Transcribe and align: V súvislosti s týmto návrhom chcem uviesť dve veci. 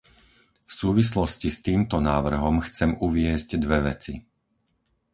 V 0.65 0.71
súvislosti 0.79 1.49
s 1.53 1.59
týmto 1.67 1.97
návrhom 2.11 2.55
chcem 2.67 2.91
uviesť 3.07 3.49
dve 3.63 3.79
veci. 3.89 4.13